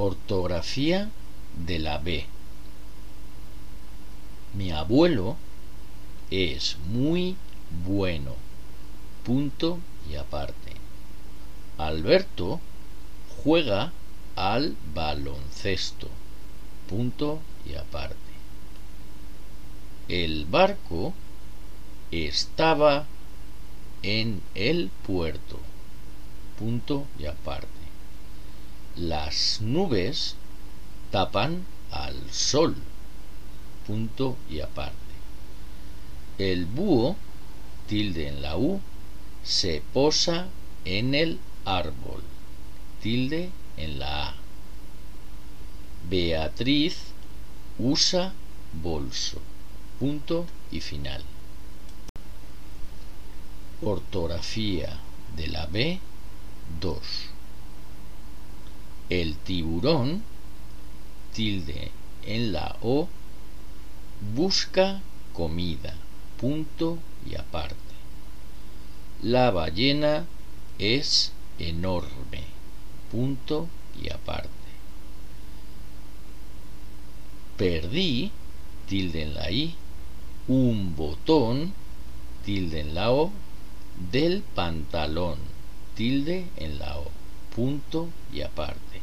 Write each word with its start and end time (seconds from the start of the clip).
Ortografía 0.00 1.10
de 1.66 1.80
la 1.80 1.98
B. 1.98 2.24
Mi 4.54 4.70
abuelo 4.70 5.36
es 6.30 6.76
muy 6.86 7.34
bueno. 7.84 8.36
Punto 9.24 9.80
y 10.08 10.14
aparte. 10.14 10.74
Alberto 11.78 12.60
juega 13.42 13.92
al 14.36 14.76
baloncesto. 14.94 16.08
Punto 16.88 17.40
y 17.68 17.74
aparte. 17.74 18.14
El 20.06 20.44
barco 20.44 21.12
estaba 22.12 23.04
en 24.04 24.42
el 24.54 24.92
puerto. 25.04 25.58
Punto 26.56 27.04
y 27.18 27.26
aparte. 27.26 27.77
Las 28.98 29.60
nubes 29.60 30.34
tapan 31.12 31.64
al 31.92 32.16
sol. 32.32 32.74
Punto 33.86 34.36
y 34.50 34.58
aparte. 34.58 34.96
El 36.38 36.66
búho, 36.66 37.14
tilde 37.86 38.26
en 38.26 38.42
la 38.42 38.56
U, 38.56 38.80
se 39.44 39.84
posa 39.92 40.48
en 40.84 41.14
el 41.14 41.38
árbol. 41.64 42.24
Tilde 43.00 43.50
en 43.76 44.00
la 44.00 44.30
A. 44.30 44.34
Beatriz 46.10 46.96
usa 47.78 48.32
bolso. 48.82 49.38
Punto 50.00 50.44
y 50.72 50.80
final. 50.80 51.22
Ortografía 53.80 54.98
de 55.36 55.46
la 55.46 55.66
B 55.66 56.00
2. 56.80 57.37
El 59.10 59.36
tiburón, 59.36 60.22
tilde 61.32 61.90
en 62.26 62.52
la 62.52 62.76
O, 62.82 63.08
busca 64.34 65.00
comida. 65.32 65.94
Punto 66.38 66.98
y 67.28 67.34
aparte. 67.36 67.74
La 69.22 69.50
ballena 69.50 70.26
es 70.78 71.32
enorme. 71.58 72.42
Punto 73.10 73.68
y 74.00 74.10
aparte. 74.10 74.48
Perdí, 77.56 78.30
tilde 78.88 79.22
en 79.22 79.34
la 79.34 79.50
I, 79.50 79.74
un 80.46 80.94
botón, 80.94 81.72
tilde 82.44 82.80
en 82.80 82.94
la 82.94 83.10
O, 83.10 83.32
del 84.12 84.42
pantalón, 84.42 85.38
tilde 85.96 86.46
en 86.56 86.78
la 86.78 86.98
O, 86.98 87.10
punto 87.58 88.08
y 88.32 88.42
aparte. 88.42 89.00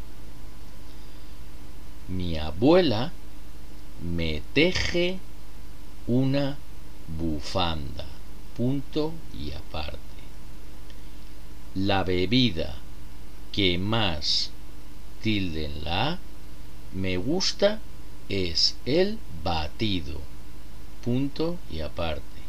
Mi 2.08 2.38
abuela 2.38 3.12
me 4.02 4.42
teje 4.54 5.20
una 6.08 6.58
bufanda, 7.20 8.06
punto 8.56 9.12
y 9.38 9.52
aparte. 9.52 10.00
La 11.74 12.06
bebida 12.06 12.78
que 13.52 13.78
más 13.78 14.52
tilde 15.22 15.66
en 15.66 15.84
la 15.84 16.12
A 16.12 16.20
me 16.94 17.18
gusta 17.18 17.82
es 18.30 18.78
el 18.86 19.20
batido, 19.44 20.22
punto 21.04 21.58
y 21.70 21.82
aparte. 21.82 22.40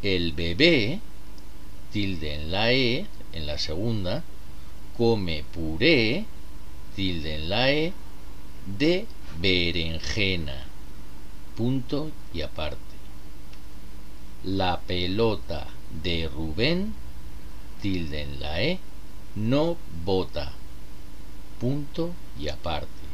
El 0.00 0.30
bebé, 0.30 1.00
tilde 1.92 2.36
en 2.36 2.52
la 2.52 2.72
E, 2.72 3.06
en 3.32 3.46
la 3.46 3.58
segunda, 3.58 4.22
come 5.02 5.42
puré, 5.52 6.26
tilde 6.94 7.34
en 7.34 7.48
la 7.48 7.72
E, 7.72 7.92
de 8.78 9.08
berenjena, 9.40 10.58
punto 11.56 12.12
y 12.32 12.42
aparte. 12.42 12.96
La 14.44 14.78
pelota 14.78 15.66
de 16.04 16.30
Rubén, 16.32 16.94
tilde 17.80 18.22
en 18.22 18.38
la 18.38 18.62
E, 18.62 18.78
no 19.34 19.76
bota, 20.04 20.52
punto 21.60 22.12
y 22.38 22.46
aparte. 22.46 23.06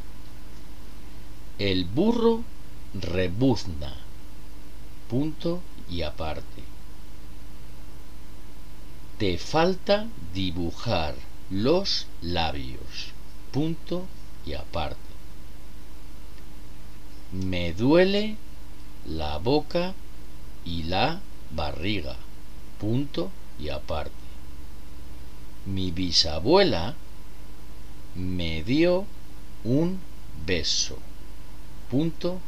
El 1.59 1.87
burro 1.87 2.43
rebuzna, 2.93 3.95
punto 5.09 5.62
y 5.89 6.03
aparte. 6.03 6.65
Te 9.17 9.39
falta 9.39 10.07
dibujar 10.35 11.15
los 11.51 12.07
labios, 12.21 13.13
punto 13.53 14.07
y 14.45 14.55
aparte. 14.55 14.99
Me 17.33 17.73
duele 17.73 18.37
la 19.07 19.39
boca 19.39 19.95
y 20.65 20.83
la 20.85 21.21
barriga, 21.51 22.17
punto 22.79 23.31
y 23.59 23.71
aparte. 23.71 24.13
Mi 25.65 25.91
bisabuela 25.91 26.95
me 28.15 28.63
dio 28.63 29.07
un 29.65 30.01
beso, 30.47 30.99
punto 31.91 32.41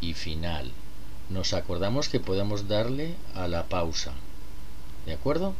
y 0.00 0.14
final. 0.14 0.72
Nos 1.28 1.52
acordamos 1.52 2.08
que 2.08 2.18
podemos 2.18 2.66
darle 2.66 3.14
a 3.34 3.46
la 3.46 3.66
pausa. 3.68 4.12
¿De 5.06 5.12
acuerdo? 5.12 5.54